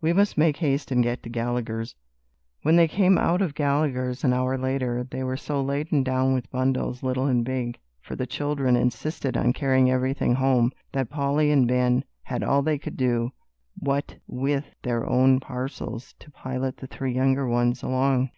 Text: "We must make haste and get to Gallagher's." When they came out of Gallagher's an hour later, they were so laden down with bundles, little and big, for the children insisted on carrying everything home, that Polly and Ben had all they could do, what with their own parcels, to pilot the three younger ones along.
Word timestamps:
"We 0.00 0.14
must 0.14 0.38
make 0.38 0.56
haste 0.56 0.90
and 0.90 1.02
get 1.04 1.22
to 1.24 1.28
Gallagher's." 1.28 1.94
When 2.62 2.76
they 2.76 2.88
came 2.88 3.18
out 3.18 3.42
of 3.42 3.54
Gallagher's 3.54 4.24
an 4.24 4.32
hour 4.32 4.56
later, 4.56 5.04
they 5.04 5.22
were 5.22 5.36
so 5.36 5.60
laden 5.60 6.02
down 6.02 6.32
with 6.32 6.50
bundles, 6.50 7.02
little 7.02 7.26
and 7.26 7.44
big, 7.44 7.78
for 8.00 8.16
the 8.16 8.26
children 8.26 8.76
insisted 8.76 9.36
on 9.36 9.52
carrying 9.52 9.90
everything 9.90 10.36
home, 10.36 10.72
that 10.92 11.10
Polly 11.10 11.50
and 11.50 11.68
Ben 11.68 12.02
had 12.22 12.42
all 12.42 12.62
they 12.62 12.78
could 12.78 12.96
do, 12.96 13.30
what 13.78 14.16
with 14.26 14.64
their 14.84 15.06
own 15.06 15.38
parcels, 15.38 16.14
to 16.18 16.30
pilot 16.30 16.78
the 16.78 16.86
three 16.86 17.12
younger 17.12 17.46
ones 17.46 17.82
along. 17.82 18.30